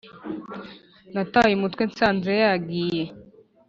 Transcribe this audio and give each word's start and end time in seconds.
Nataye 1.13 1.51
umutwe 1.55 1.83
nsanze 1.89 2.31
yagiye 2.43 3.03